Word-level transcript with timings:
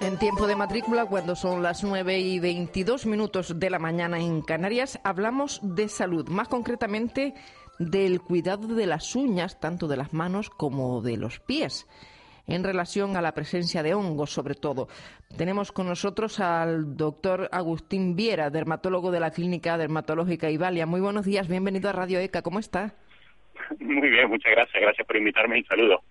en 0.00 0.18
tiempo 0.18 0.46
de 0.46 0.56
matrícula, 0.56 1.06
cuando 1.06 1.36
son 1.36 1.62
las 1.62 1.84
9 1.84 2.18
y 2.18 2.38
22 2.38 3.06
minutos 3.06 3.58
de 3.58 3.70
la 3.70 3.78
mañana 3.78 4.18
en 4.18 4.42
Canarias, 4.42 4.98
hablamos 5.04 5.60
de 5.62 5.88
salud, 5.88 6.28
más 6.28 6.48
concretamente 6.48 7.34
del 7.78 8.20
cuidado 8.20 8.68
de 8.68 8.86
las 8.86 9.14
uñas, 9.14 9.60
tanto 9.60 9.88
de 9.88 9.96
las 9.96 10.12
manos 10.12 10.50
como 10.50 11.02
de 11.02 11.16
los 11.16 11.38
pies 11.40 11.86
en 12.46 12.64
relación 12.64 13.16
a 13.16 13.22
la 13.22 13.32
presencia 13.32 13.82
de 13.82 13.94
hongos, 13.94 14.32
sobre 14.32 14.54
todo. 14.54 14.88
Tenemos 15.36 15.72
con 15.72 15.86
nosotros 15.86 16.40
al 16.40 16.96
doctor 16.96 17.48
Agustín 17.52 18.16
Viera, 18.16 18.50
dermatólogo 18.50 19.10
de 19.10 19.20
la 19.20 19.30
Clínica 19.30 19.78
Dermatológica 19.78 20.50
Ivalia. 20.50 20.86
Muy 20.86 21.00
buenos 21.00 21.24
días, 21.24 21.48
bienvenido 21.48 21.88
a 21.88 21.92
Radio 21.92 22.18
ECA. 22.18 22.42
¿Cómo 22.42 22.58
está? 22.58 22.94
Muy 23.80 24.10
bien, 24.10 24.28
muchas 24.28 24.52
gracias. 24.52 24.82
Gracias 24.82 25.06
por 25.06 25.16
invitarme 25.16 25.58
y 25.58 25.64
saludo. 25.64 26.02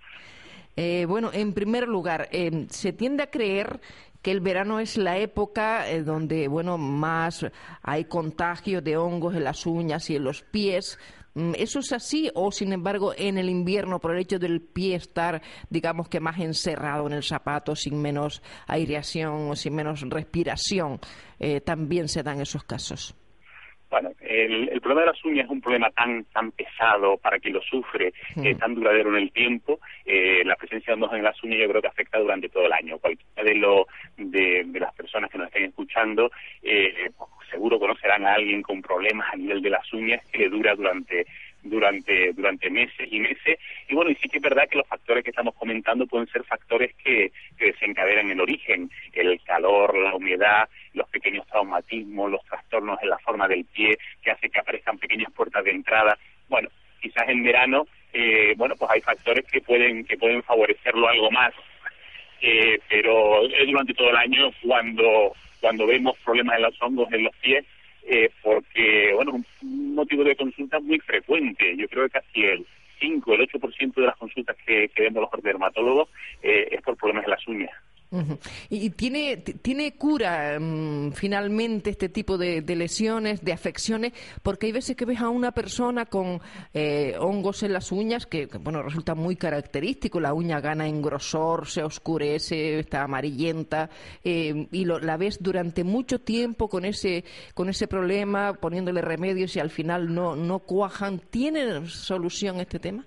Eh, 0.75 1.05
bueno, 1.07 1.31
en 1.33 1.53
primer 1.53 1.87
lugar, 1.87 2.29
eh, 2.31 2.65
se 2.69 2.93
tiende 2.93 3.23
a 3.23 3.29
creer 3.29 3.79
que 4.21 4.31
el 4.31 4.39
verano 4.39 4.79
es 4.79 4.97
la 4.97 5.17
época 5.17 5.89
eh, 5.89 6.03
donde, 6.03 6.47
bueno, 6.47 6.77
más 6.77 7.45
hay 7.81 8.05
contagio 8.05 8.81
de 8.81 8.97
hongos 8.97 9.35
en 9.35 9.43
las 9.43 9.65
uñas 9.65 10.09
y 10.09 10.15
en 10.15 10.23
los 10.23 10.43
pies. 10.43 10.99
Mm, 11.33 11.53
¿Eso 11.57 11.79
es 11.79 11.93
así 11.93 12.29
o, 12.33 12.51
sin 12.51 12.73
embargo, 12.73 13.13
en 13.17 13.37
el 13.37 13.49
invierno, 13.49 13.99
por 13.99 14.11
el 14.11 14.21
hecho 14.21 14.39
del 14.39 14.61
pie 14.61 14.95
estar, 14.95 15.41
digamos 15.69 16.09
que 16.09 16.19
más 16.19 16.39
encerrado 16.39 17.07
en 17.07 17.13
el 17.13 17.23
zapato, 17.23 17.75
sin 17.75 18.01
menos 18.01 18.41
aireación 18.67 19.49
o 19.49 19.55
sin 19.55 19.75
menos 19.75 20.01
respiración, 20.09 20.99
eh, 21.39 21.61
también 21.61 22.07
se 22.07 22.23
dan 22.23 22.41
esos 22.41 22.63
casos? 22.63 23.15
Bueno, 23.91 24.11
el, 24.21 24.79
problema 24.79 25.01
de 25.01 25.07
las 25.07 25.25
uñas 25.25 25.45
es 25.45 25.51
un 25.51 25.59
problema 25.59 25.91
tan 25.91 26.23
tan 26.25 26.53
pesado 26.53 27.17
para 27.17 27.39
quien 27.39 27.55
lo 27.55 27.61
sufre, 27.61 28.13
eh, 28.41 28.55
tan 28.55 28.73
duradero 28.73 29.09
en 29.09 29.23
el 29.23 29.31
tiempo. 29.33 29.81
Eh, 30.05 30.43
la 30.45 30.55
presencia 30.55 30.95
de 30.95 30.95
hongos 30.95 31.13
en 31.13 31.23
las 31.23 31.43
uñas 31.43 31.59
yo 31.59 31.67
creo 31.67 31.81
que 31.81 31.89
afecta 31.89 32.17
durante 32.17 32.47
todo 32.47 32.67
el 32.67 32.71
año. 32.71 32.97
Cualquiera 32.99 33.43
de, 33.43 33.55
lo, 33.55 33.87
de, 34.15 34.65
las 34.79 34.93
personas 34.93 35.29
que 35.29 35.37
nos 35.37 35.47
estén 35.47 35.65
escuchando 35.65 36.31
eh, 36.63 37.11
seguro 37.61 37.79
conocerán 37.79 38.25
a 38.25 38.33
alguien 38.33 38.63
con 38.63 38.81
problemas 38.81 39.31
a 39.31 39.37
nivel 39.37 39.61
de 39.61 39.69
las 39.69 39.93
uñas 39.93 40.19
que 40.31 40.39
le 40.39 40.49
dura 40.49 40.73
durante 40.73 41.27
durante 41.61 42.33
durante 42.33 42.71
meses 42.71 43.07
y 43.11 43.19
meses. 43.19 43.59
Y 43.87 43.93
bueno 43.93 44.09
y 44.09 44.15
sí 44.15 44.27
que 44.27 44.37
es 44.37 44.43
verdad 44.43 44.67
que 44.67 44.79
los 44.79 44.87
factores 44.87 45.23
que 45.23 45.29
estamos 45.29 45.53
comentando 45.53 46.07
pueden 46.07 46.25
ser 46.29 46.43
factores 46.43 46.95
que, 46.95 47.31
que 47.59 47.65
desencadenan 47.65 48.31
el 48.31 48.41
origen 48.41 48.89
el 49.13 49.39
calor 49.43 49.95
la 49.95 50.15
humedad 50.15 50.67
los 50.93 51.07
pequeños 51.09 51.45
traumatismos 51.45 52.31
los 52.31 52.43
trastornos 52.45 52.97
en 53.03 53.09
la 53.09 53.19
forma 53.19 53.47
del 53.47 53.63
pie 53.65 53.95
que 54.23 54.31
hace 54.31 54.49
que 54.49 54.59
aparezcan 54.59 54.97
pequeñas 54.97 55.31
puertas 55.31 55.63
de 55.63 55.69
entrada. 55.69 56.17
Bueno 56.49 56.67
quizás 56.99 57.29
en 57.29 57.43
verano 57.43 57.85
eh, 58.11 58.55
bueno 58.57 58.73
pues 58.75 58.89
hay 58.89 59.01
factores 59.01 59.45
que 59.45 59.61
pueden 59.61 60.03
que 60.03 60.17
pueden 60.17 60.41
favorecerlo 60.41 61.07
algo 61.07 61.29
más 61.29 61.53
eh, 62.41 62.79
pero 62.89 63.45
es 63.45 63.67
durante 63.67 63.93
todo 63.93 64.09
el 64.09 64.17
año 64.17 64.51
cuando 64.63 65.33
cuando 65.59 65.85
vemos 65.85 66.17
problemas 66.25 66.57
en 66.57 66.63
los 66.63 66.81
hongos 66.81 67.11
en 67.13 67.23
los 67.23 67.35
pies 67.37 67.65
eh, 68.03 68.31
porque, 68.41 69.13
bueno, 69.15 69.33
un 69.61 69.95
motivo 69.95 70.23
de 70.23 70.35
consulta 70.35 70.79
muy 70.79 70.99
frecuente. 70.99 71.75
Yo 71.77 71.87
creo 71.87 72.05
que 72.05 72.19
casi 72.19 72.43
el 72.43 72.65
5, 72.99 73.33
el 73.33 73.47
8% 73.47 73.93
de 73.93 74.01
las 74.01 74.17
consultas 74.17 74.57
que, 74.65 74.89
que 74.89 75.03
vemos 75.03 75.29
los 75.31 75.43
dermatólogos 75.43 76.09
eh, 76.41 76.69
es 76.71 76.81
por 76.81 76.97
problemas 76.97 77.25
en 77.25 77.31
las 77.31 77.47
uñas. 77.47 77.71
¿Y 78.69 78.89
tiene, 78.89 79.37
tiene 79.37 79.93
cura 79.95 80.59
mm, 80.59 81.13
finalmente 81.13 81.91
este 81.91 82.09
tipo 82.09 82.37
de, 82.37 82.61
lesiones, 82.75 83.41
de 83.41 83.53
afecciones? 83.53 84.11
Porque 84.43 84.65
hay 84.65 84.73
veces 84.73 84.97
que 84.97 85.05
ves 85.05 85.21
a 85.21 85.29
una 85.29 85.53
persona 85.53 86.05
con 86.05 86.41
eh, 86.73 87.15
hongos 87.19 87.63
en 87.63 87.71
las 87.71 87.91
uñas 87.91 88.25
que, 88.25 88.47
bueno, 88.47 88.83
resulta 88.83 89.15
muy 89.15 89.37
característico. 89.37 90.19
La 90.19 90.33
uña 90.33 90.59
gana 90.59 90.87
en 90.87 91.01
grosor, 91.01 91.67
se 91.67 91.83
oscurece, 91.83 92.79
está 92.79 93.03
amarillenta 93.03 93.89
eh, 94.23 94.67
y 94.71 94.85
la 94.85 95.15
ves 95.15 95.37
durante 95.41 95.85
mucho 95.85 96.19
tiempo 96.19 96.67
con 96.67 96.83
ese, 96.83 97.23
con 97.53 97.69
ese 97.69 97.87
problema, 97.87 98.53
poniéndole 98.53 99.01
remedios 99.01 99.55
y 99.55 99.61
al 99.61 99.69
final 99.69 100.13
no, 100.13 100.35
no 100.35 100.59
cuajan. 100.59 101.19
¿Tiene 101.19 101.87
solución 101.87 102.59
este 102.59 102.79
tema? 102.79 103.05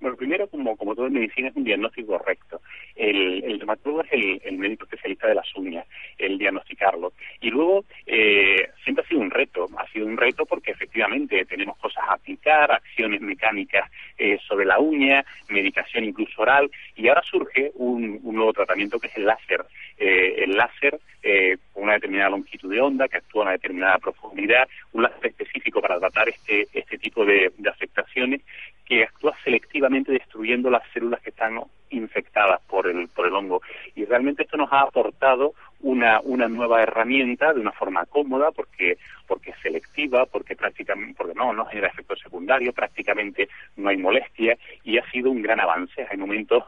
Bueno, 0.00 0.16
primero, 0.16 0.46
como, 0.46 0.76
como 0.76 0.94
todo 0.94 1.06
en 1.06 1.14
medicina, 1.14 1.48
es 1.48 1.56
un 1.56 1.64
diagnóstico 1.64 2.18
correcto. 2.18 2.60
El, 2.94 3.42
el 3.44 3.58
dermatólogo 3.58 4.02
es 4.02 4.40
el, 4.44 4.58
médico 4.58 4.84
especialista 4.84 5.26
de 5.26 5.34
las 5.34 5.56
uñas, 5.56 5.86
el 6.18 6.38
diagnosticarlo. 6.38 7.12
Y 7.40 7.50
luego, 7.50 7.84
eh, 8.06 8.70
siempre 8.84 9.04
ha 9.04 9.08
sido 9.08 9.20
un 9.20 9.30
reto. 9.30 9.66
Ha 9.76 9.86
sido 9.88 10.06
un 10.06 10.16
reto 10.16 10.46
porque 10.46 10.70
efectivamente 10.70 11.44
tenemos 11.46 11.76
cosas 11.78 12.04
a 12.08 12.14
aplicar, 12.14 12.70
acciones 12.70 13.20
mecánicas 13.20 13.90
eh, 14.16 14.38
sobre 14.46 14.66
la 14.66 14.78
uña, 14.78 15.24
medicación 15.48 16.04
incluso 16.04 16.42
oral. 16.42 16.70
Y 16.94 17.08
ahora 17.08 17.22
surge 17.22 17.72
un, 17.74 18.20
nuevo 18.22 18.52
tratamiento 18.52 19.00
que 19.00 19.08
es 19.08 19.16
el 19.16 19.26
láser. 19.26 19.64
Eh, 19.98 20.44
el 20.44 20.56
láser 20.56 21.00
eh, 21.24 21.56
con 21.72 21.84
una 21.84 21.94
determinada 21.94 22.30
longitud 22.30 22.70
de 22.70 22.80
onda 22.80 23.08
que 23.08 23.16
actúa 23.16 23.42
a 23.42 23.46
una 23.46 23.52
determinada 23.52 23.98
profundidad, 23.98 24.68
un 24.92 25.02
láser 25.02 25.26
específico 25.26 25.80
para 25.80 25.98
tratar 25.98 26.28
este, 26.28 26.68
este 26.72 26.98
tipo 26.98 27.24
de 27.24 27.50
afectaciones 27.68 28.42
que 28.88 29.04
actúa 29.04 29.34
selectivamente 29.44 30.12
destruyendo 30.12 30.70
las 30.70 30.82
células 30.94 31.20
que 31.20 31.30
están 31.30 31.60
infectadas 31.90 32.60
por 32.62 32.86
el, 32.86 33.08
por 33.08 33.26
el 33.26 33.34
hongo. 33.34 33.60
Y 33.94 34.06
realmente 34.06 34.44
esto 34.44 34.56
nos 34.56 34.72
ha 34.72 34.80
aportado 34.80 35.52
una, 35.80 36.20
una 36.20 36.48
nueva 36.48 36.82
herramienta 36.82 37.52
de 37.52 37.60
una 37.60 37.72
forma 37.72 38.06
cómoda 38.06 38.50
porque, 38.50 38.96
porque 39.26 39.50
es 39.50 39.56
selectiva, 39.62 40.24
porque 40.26 40.56
prácticamente, 40.56 41.14
porque 41.16 41.34
no, 41.34 41.52
no 41.52 41.66
genera 41.66 41.88
efectos 41.88 42.20
secundarios, 42.20 42.74
prácticamente 42.74 43.48
no 43.76 43.90
hay 43.90 43.98
molestia 43.98 44.56
y 44.84 44.96
ha 44.96 45.10
sido 45.10 45.30
un 45.30 45.42
gran 45.42 45.60
avance. 45.60 46.06
Hay 46.10 46.16
momentos 46.16 46.64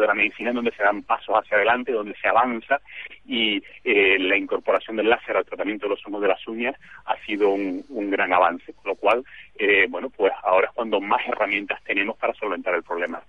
de 0.00 0.06
la 0.06 0.14
medicina 0.14 0.52
donde 0.52 0.72
se 0.72 0.82
dan 0.82 1.02
pasos 1.02 1.34
hacia 1.36 1.56
adelante, 1.56 1.92
donde 1.92 2.14
se 2.20 2.28
avanza 2.28 2.80
y 3.26 3.62
eh, 3.84 4.18
la 4.18 4.36
incorporación 4.36 4.96
del 4.96 5.08
láser 5.08 5.36
al 5.36 5.44
tratamiento 5.44 5.86
de 5.86 5.90
los 5.90 6.06
hongos 6.06 6.22
de 6.22 6.28
las 6.28 6.48
uñas 6.48 6.74
ha 7.04 7.16
sido 7.24 7.50
un, 7.50 7.84
un 7.88 8.10
gran 8.10 8.32
avance, 8.32 8.72
con 8.72 8.90
lo 8.90 8.96
cual, 8.96 9.24
eh, 9.56 9.86
bueno, 9.88 10.10
pues 10.10 10.32
ahora 10.42 10.68
es 10.68 10.74
cuando 10.74 11.00
más 11.00 11.20
herramientas 11.26 11.80
tenemos 11.84 12.16
para 12.16 12.34
solventar 12.34 12.74
el 12.74 12.82
problema. 12.82 13.20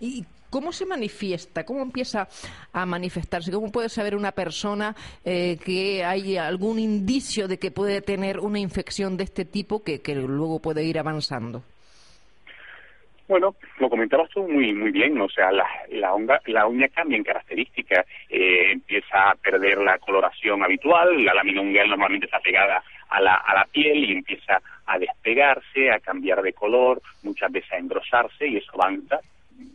¿Y 0.00 0.24
cómo 0.50 0.72
se 0.72 0.84
manifiesta? 0.84 1.64
¿Cómo 1.64 1.82
empieza 1.82 2.28
a 2.72 2.86
manifestarse? 2.86 3.50
¿Cómo 3.50 3.72
puede 3.72 3.88
saber 3.88 4.14
una 4.14 4.32
persona 4.32 4.94
eh, 5.24 5.58
que 5.64 6.04
hay 6.04 6.36
algún 6.36 6.78
indicio 6.78 7.48
de 7.48 7.58
que 7.58 7.70
puede 7.70 8.02
tener 8.02 8.38
una 8.38 8.58
infección 8.58 9.16
de 9.16 9.24
este 9.24 9.44
tipo 9.44 9.82
que, 9.82 10.02
que 10.02 10.14
luego 10.14 10.60
puede 10.60 10.84
ir 10.84 10.98
avanzando? 10.98 11.62
Bueno, 13.28 13.54
lo 13.78 13.88
comentabas 13.88 14.28
tú 14.30 14.46
muy 14.46 14.72
muy 14.74 14.90
bien, 14.90 15.20
o 15.20 15.28
sea, 15.28 15.50
la, 15.52 16.14
uña 16.66 16.88
cambia 16.88 17.16
en 17.16 17.24
características, 17.24 18.06
eh, 18.28 18.72
empieza 18.72 19.30
a 19.30 19.34
perder 19.36 19.78
la 19.78 19.98
coloración 19.98 20.62
habitual, 20.62 21.24
la 21.24 21.34
lámina 21.34 21.60
ungueal 21.60 21.88
normalmente 21.88 22.26
está 22.26 22.40
pegada 22.40 22.82
a 23.08 23.20
la, 23.20 23.36
a 23.36 23.54
la 23.54 23.64
piel 23.66 24.04
y 24.04 24.12
empieza 24.12 24.60
a 24.86 24.98
despegarse, 24.98 25.90
a 25.90 26.00
cambiar 26.00 26.42
de 26.42 26.52
color, 26.52 27.00
muchas 27.22 27.50
veces 27.52 27.72
a 27.72 27.78
engrosarse 27.78 28.46
y 28.46 28.56
eso 28.56 28.72
avanza, 28.74 29.20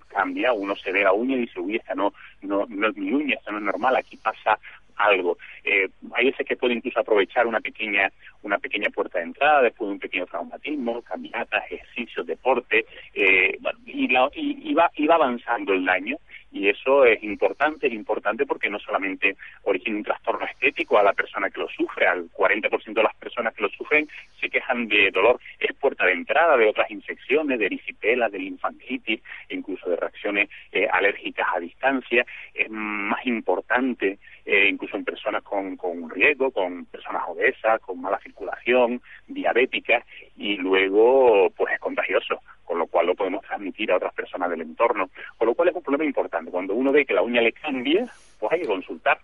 cambia, 0.08 0.54
uno 0.54 0.76
se 0.76 0.92
ve 0.92 1.04
la 1.04 1.14
uña 1.14 1.36
y 1.36 1.42
dice, 1.42 1.60
uy, 1.60 1.78
esta 1.78 1.96
no, 1.96 2.14
no, 2.42 2.66
no 2.68 2.88
es 2.90 2.98
mi 2.98 3.12
uña, 3.12 3.36
esta 3.36 3.52
no 3.52 3.60
es 3.60 3.64
normal, 3.64 3.96
aquí 3.96 4.18
pasa 4.18 4.60
algo. 4.98 5.38
Eh, 5.64 5.90
hay 6.14 6.26
veces 6.26 6.46
que 6.46 6.58
puede 6.58 6.74
incluso 6.74 7.00
aprovechar 7.00 7.48
una 7.48 7.60
pequeña 7.60 8.12
una 8.44 8.58
pequeña 8.60 8.90
puerta 8.90 9.20
de 9.20 9.26
entrada 9.26 9.62
después 9.62 9.88
de 9.88 9.94
un 9.94 10.00
pequeño 10.00 10.26
traumatismo, 10.26 11.02
caminatas, 11.02 11.64
ejercicios, 11.70 12.26
deporte, 12.26 12.86
eh, 13.14 13.58
y, 13.86 14.08
la, 14.08 14.30
y, 14.34 14.74
va, 14.74 14.90
y 14.96 15.06
va 15.06 15.16
avanzando 15.16 15.74
el 15.74 15.84
daño 15.86 16.18
y 16.52 16.70
eso 16.70 17.06
es 17.06 17.22
importante, 17.24 17.88
es 17.88 17.94
importante 17.94 18.46
porque 18.46 18.70
no 18.70 18.80
solamente 18.80 19.36
origina 19.64 19.98
un 19.98 20.04
trastorno 20.04 20.46
estético 20.46 20.98
a 20.98 21.04
la 21.04 21.14
persona 21.14 21.50
que 21.50 21.60
lo 21.60 21.68
sufre, 21.70 22.08
al 22.08 22.32
40% 22.32 22.94
de 22.94 23.04
las 23.04 23.16
personas 23.16 23.54
que 23.54 23.64
lo 23.64 23.70
sufren 23.70 24.08
se 24.40 24.50
quejan 24.50 24.88
de 24.88 25.12
dolor, 25.12 25.40
puerta 25.78 26.06
de 26.06 26.14
entrada 26.14 26.58
de 26.58 26.68
otras 26.68 26.90
infecciones, 26.92 27.60
de 27.60 27.66
erisipela, 27.66 28.30
de 28.30 28.40
linfangitis, 28.40 29.22
incluso 29.50 29.90
de 29.90 29.96
reacciones 29.96 30.50
eh, 30.72 30.88
alérgicas 30.92 31.48
a 31.56 31.60
distancia. 31.60 32.26
Es 32.54 32.70
más 32.70 33.26
importante 33.26 34.20
eh, 34.46 34.68
incluso 34.70 34.98
en 34.98 35.06
personas 35.06 35.44
con, 35.44 35.76
con 35.76 36.10
riesgo, 36.10 36.52
con 36.52 36.86
personas 36.86 37.24
obesas, 37.28 37.82
con 37.82 38.02
mala 38.02 38.20
circulación, 38.20 39.02
diabéticas, 39.28 40.06
y 40.38 40.56
luego 40.58 41.50
pues 41.56 41.74
es 41.74 41.80
contagioso 41.80 42.42
con 42.68 42.80
lo 42.80 42.88
cual 42.88 43.08
lo 43.08 43.16
podemos 43.16 43.42
transmitir 43.46 43.92
a 43.92 43.96
otras 43.96 44.14
personas 44.14 44.50
del 44.50 44.62
entorno, 44.62 45.10
con 45.38 45.48
lo 45.48 45.56
cual 45.56 45.70
es 45.70 45.76
un 45.76 45.82
problema 45.82 46.04
importante. 46.04 46.52
Cuando 46.52 46.76
uno 46.76 46.92
ve 46.92 47.06
que 47.06 47.14
la 47.14 47.22
uña 47.22 47.42
le 47.42 47.54
cambia, 47.54 48.06
pues 48.40 48.52
hay 48.52 48.62
que 48.62 48.68
consultar. 48.68 49.20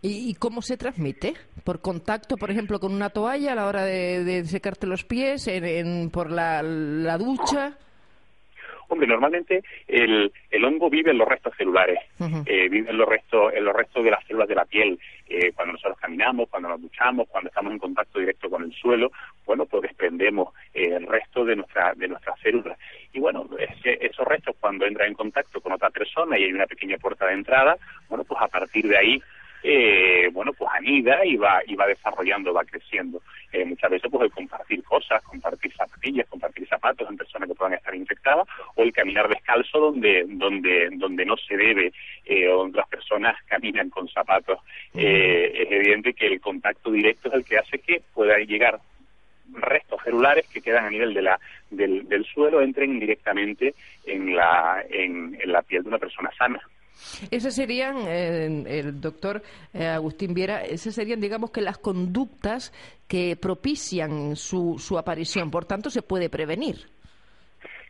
¿Y, 0.00 0.34
cómo 0.34 0.62
se 0.62 0.78
transmite? 0.78 1.34
¿Por 1.64 1.80
contacto, 1.80 2.36
por 2.36 2.50
ejemplo, 2.50 2.80
con 2.80 2.92
una 2.92 3.10
toalla 3.10 3.52
a 3.52 3.54
la 3.54 3.66
hora 3.66 3.84
de, 3.84 4.44
secarte 4.44 4.86
los 4.86 5.04
pies, 5.04 5.46
en, 5.46 6.10
por 6.10 6.30
la, 6.30 6.62
ducha? 7.18 7.76
Hombre, 8.88 9.06
normalmente 9.06 9.62
el, 9.86 10.30
el, 10.50 10.64
hongo 10.64 10.90
vive 10.90 11.12
en 11.12 11.18
los 11.18 11.26
restos 11.26 11.54
celulares, 11.56 11.98
eh, 12.44 12.68
vive 12.68 12.90
en 12.90 12.98
los 12.98 13.08
restos, 13.08 13.54
en 13.54 13.64
los 13.64 13.74
restos 13.74 14.04
de 14.04 14.10
las 14.10 14.22
células 14.26 14.48
de 14.48 14.54
la 14.54 14.66
piel. 14.66 14.98
Eh, 15.28 15.52
cuando 15.54 15.72
nosotros 15.72 15.98
caminamos, 15.98 16.50
cuando 16.50 16.68
nos 16.68 16.82
duchamos, 16.82 17.26
cuando 17.28 17.48
estamos 17.48 17.72
en 17.72 17.78
contacto 17.78 18.18
directo 18.18 18.50
con 18.50 18.64
el 18.64 18.72
suelo, 18.74 19.10
bueno, 19.46 19.64
pues 19.64 19.84
desprendemos 19.84 20.52
eh, 20.74 20.94
el 20.94 21.06
resto 21.06 21.42
de 21.44 21.56
nuestra 21.56 21.94
de 21.94 22.08
nuestras 22.08 22.38
células. 22.40 22.78
Y 23.14 23.20
bueno, 23.20 23.48
esos 23.82 24.26
restos 24.26 24.56
cuando 24.60 24.84
entran 24.84 25.08
en 25.08 25.14
contacto 25.14 25.60
con 25.62 25.72
otra 25.72 25.88
persona 25.88 26.38
y 26.38 26.44
hay 26.44 26.52
una 26.52 26.66
pequeña 26.66 26.98
puerta 26.98 27.26
de 27.26 27.34
entrada, 27.34 27.78
bueno, 28.10 28.24
pues 28.24 28.42
a 28.42 28.48
partir 28.48 28.86
de 28.88 28.98
ahí 28.98 29.22
eh, 29.62 30.28
bueno, 30.32 30.52
pues 30.52 30.70
anida 30.72 31.24
y 31.24 31.36
va, 31.36 31.62
y 31.66 31.74
va 31.74 31.86
desarrollando, 31.86 32.52
va 32.52 32.64
creciendo. 32.64 33.22
Eh, 33.52 33.64
muchas 33.64 33.90
veces 33.90 34.10
pues 34.10 34.24
el 34.24 34.30
compartir 34.30 34.82
cosas, 34.82 35.22
compartir 35.22 35.72
zapatillas, 35.74 36.26
compartir 36.28 36.66
zapatos 36.66 37.08
en 37.08 37.16
personas 37.16 37.48
que 37.48 37.54
puedan 37.54 37.74
estar 37.74 37.94
infectadas, 37.94 38.48
o 38.74 38.82
el 38.82 38.92
caminar 38.92 39.28
descalzo 39.28 39.78
donde, 39.78 40.24
donde, 40.26 40.88
donde 40.94 41.24
no 41.24 41.36
se 41.36 41.56
debe, 41.56 41.92
eh, 42.24 42.48
o 42.48 42.58
donde 42.58 42.78
las 42.78 42.88
personas 42.88 43.36
caminan 43.46 43.90
con 43.90 44.08
zapatos. 44.08 44.58
Eh, 44.94 45.52
es 45.54 45.70
evidente 45.70 46.14
que 46.14 46.26
el 46.26 46.40
contacto 46.40 46.90
directo 46.90 47.28
es 47.28 47.34
el 47.34 47.44
que 47.44 47.58
hace 47.58 47.78
que 47.78 48.02
pueda 48.14 48.38
llegar 48.38 48.80
restos 49.54 50.00
celulares 50.02 50.48
que 50.48 50.62
quedan 50.62 50.86
a 50.86 50.90
nivel 50.90 51.12
de 51.12 51.22
la, 51.22 51.38
del, 51.70 52.08
del 52.08 52.24
suelo 52.24 52.62
entren 52.62 52.98
directamente 52.98 53.74
en 54.06 54.34
la, 54.34 54.82
en 54.88 55.38
la 55.44 55.62
piel 55.62 55.82
de 55.82 55.88
una 55.88 55.98
persona 55.98 56.30
sana. 56.38 56.60
Esas 57.30 57.54
serían, 57.54 57.96
eh, 58.06 58.64
el 58.66 59.00
doctor 59.00 59.42
eh, 59.74 59.86
Agustín 59.86 60.34
Viera, 60.34 60.62
esas 60.62 60.94
serían, 60.94 61.20
digamos, 61.20 61.50
que 61.50 61.60
las 61.60 61.78
conductas 61.78 62.72
que 63.08 63.36
propician 63.36 64.36
su, 64.36 64.78
su 64.78 64.98
aparición. 64.98 65.50
Por 65.50 65.64
tanto, 65.64 65.90
se 65.90 66.02
puede 66.02 66.28
prevenir. 66.30 66.86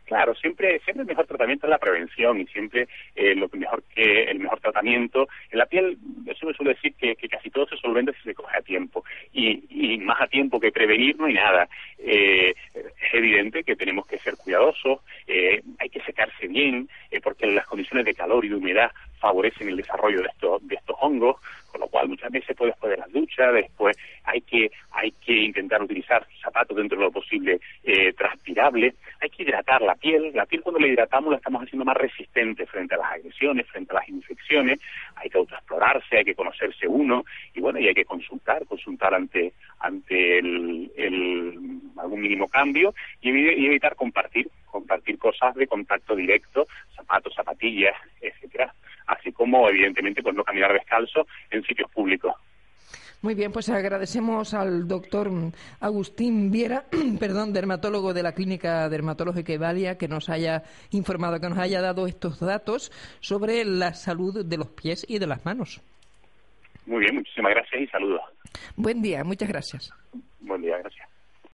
Claro, 0.05 0.35
siempre, 0.35 0.79
siempre 0.81 1.03
el 1.03 1.07
mejor 1.07 1.25
tratamiento 1.25 1.65
es 1.65 1.69
la 1.69 1.77
prevención 1.77 2.39
y 2.41 2.45
siempre 2.47 2.87
eh, 3.15 3.33
lo 3.35 3.49
mejor 3.53 3.83
que 3.95 4.23
el 4.25 4.39
mejor 4.39 4.59
tratamiento 4.59 5.29
en 5.49 5.59
la 5.59 5.65
piel, 5.65 5.97
eso 6.27 6.45
me 6.45 6.53
suele 6.53 6.73
decir 6.73 6.93
que, 6.95 7.15
casi 7.29 7.49
todo 7.49 7.65
se 7.67 7.77
solventa 7.77 8.11
si 8.13 8.21
se 8.23 8.35
coge 8.35 8.57
a 8.57 8.61
tiempo 8.61 9.05
y, 9.31 9.63
y 9.69 9.97
más 9.99 10.21
a 10.21 10.27
tiempo 10.27 10.59
que 10.59 10.71
prevenir 10.71 11.17
no 11.17 11.25
hay 11.25 11.33
nada. 11.33 11.69
Eh, 11.97 12.53
es 12.73 13.13
evidente 13.13 13.63
que 13.63 13.75
tenemos 13.75 14.05
que 14.05 14.17
ser 14.17 14.35
cuidadosos, 14.35 14.99
eh, 15.25 15.61
hay 15.79 15.89
que 15.89 16.01
secarse 16.01 16.47
bien 16.47 16.89
porque 17.23 17.47
las 17.47 17.62
de 18.01 18.13
calor 18.15 18.43
y 18.45 18.49
de 18.49 18.55
humedad 18.55 18.91
favorecen 19.23 19.69
el 19.69 19.77
desarrollo 19.77 20.21
de 20.21 20.27
estos 20.27 20.67
de 20.67 20.75
estos 20.75 20.97
hongos, 20.99 21.37
con 21.71 21.79
lo 21.79 21.87
cual 21.87 22.09
muchas 22.09 22.29
veces 22.29 22.55
puede 22.57 22.71
después 22.71 22.91
de 22.91 22.97
la 22.97 23.07
ducha, 23.07 23.51
después 23.51 23.97
hay 24.25 24.41
que 24.41 24.69
hay 24.91 25.11
que 25.11 25.33
intentar 25.33 25.81
utilizar 25.81 26.27
zapatos 26.41 26.75
dentro 26.75 26.97
de 26.97 27.05
lo 27.05 27.11
posible 27.11 27.59
eh, 27.83 28.11
transpirables, 28.13 28.95
hay 29.21 29.29
que 29.29 29.43
hidratar 29.43 29.81
la 29.81 29.95
piel, 29.95 30.31
la 30.33 30.45
piel 30.45 30.61
cuando 30.61 30.79
la 30.79 30.87
hidratamos 30.87 31.31
la 31.31 31.37
estamos 31.37 31.63
haciendo 31.63 31.85
más 31.85 31.95
resistente 31.95 32.65
frente 32.65 32.95
a 32.95 32.97
las 32.97 33.11
agresiones, 33.13 33.65
frente 33.67 33.91
a 33.91 33.99
las 33.99 34.09
infecciones, 34.09 34.79
hay 35.15 35.29
que 35.29 35.37
autoexplorarse, 35.37 36.17
hay 36.17 36.25
que 36.25 36.35
conocerse 36.35 36.85
uno 36.87 37.23
y 37.53 37.61
bueno, 37.61 37.79
y 37.79 37.87
hay 37.87 37.93
que 37.93 38.05
consultar, 38.05 38.65
consultar 38.65 39.13
ante 39.13 39.53
ante 39.79 40.39
el, 40.39 40.91
algún 41.97 42.21
mínimo 42.21 42.47
cambio 42.47 42.93
y, 43.21 43.29
y 43.29 43.65
evitar 43.67 43.95
compartir, 43.95 44.49
compartir 44.65 45.17
cosas 45.17 45.55
de 45.55 45.67
contacto 45.67 46.15
directo, 46.15 46.67
zapatillas, 47.63 47.95
etcétera 48.21 48.73
así 49.07 49.31
como 49.31 49.69
evidentemente 49.69 50.21
pues 50.21 50.35
no 50.35 50.43
caminar 50.43 50.73
descalzo 50.73 51.27
en 51.51 51.63
sitios 51.63 51.89
públicos. 51.91 52.33
Muy 53.21 53.35
bien, 53.35 53.53
pues 53.53 53.69
agradecemos 53.69 54.53
al 54.53 54.85
doctor 54.85 55.29
Agustín 55.79 56.51
Viera, 56.51 56.85
perdón, 57.19 57.53
dermatólogo 57.53 58.13
de 58.13 58.21
la 58.21 58.33
Clínica 58.33 58.89
Dermatológica 58.89 59.53
Evalia, 59.53 59.97
que 59.97 60.09
nos 60.09 60.29
haya 60.29 60.63
informado, 60.91 61.39
que 61.39 61.47
nos 61.47 61.57
haya 61.57 61.81
dado 61.81 62.05
estos 62.05 62.39
datos 62.41 62.91
sobre 63.21 63.63
la 63.63 63.93
salud 63.93 64.45
de 64.45 64.57
los 64.57 64.69
pies 64.69 65.05
y 65.07 65.19
de 65.19 65.27
las 65.27 65.45
manos. 65.45 65.81
Muy 66.85 66.99
bien, 66.99 67.15
muchísimas 67.15 67.53
gracias 67.53 67.81
y 67.81 67.87
saludos. 67.87 68.21
Buen 68.75 69.01
día, 69.01 69.23
muchas 69.23 69.47
gracias. 69.47 69.93
Buen 70.41 70.61
día, 70.61 70.77
gracias. 70.79 71.02